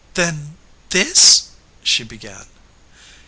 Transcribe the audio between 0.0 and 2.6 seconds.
"Then this" she began.